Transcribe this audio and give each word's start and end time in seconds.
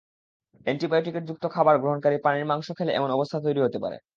Antibiotic 0.65 1.15
যুক্ত 1.29 1.43
খাবার 1.55 1.75
গ্রহণকারী 1.77 2.17
প্রাণীর 2.17 2.45
মাংস 2.45 2.67
খেলে 2.77 2.91
এমন 2.93 3.09
অবস্থা 3.11 3.37
তৈরি 3.45 3.59
হতে 3.63 3.79
পারে। 3.83 3.97